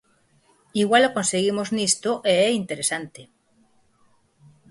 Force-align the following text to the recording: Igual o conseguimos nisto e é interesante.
Igual 0.83 1.03
o 1.07 1.15
conseguimos 1.17 1.69
nisto 1.77 2.09
e 2.31 2.33
é 2.47 2.49
interesante. 2.61 3.21